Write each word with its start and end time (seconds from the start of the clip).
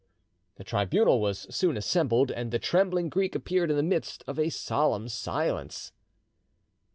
The 0.55 0.63
tribunal 0.63 1.21
was 1.21 1.41
soon 1.55 1.77
assembled, 1.77 2.31
and 2.31 2.49
the 2.49 2.57
trembling 2.57 3.07
Greek 3.07 3.35
appeared 3.35 3.69
in 3.69 3.77
the 3.77 3.83
midst 3.83 4.23
of 4.25 4.39
a 4.39 4.49
solemn 4.49 5.07
silence. 5.07 5.91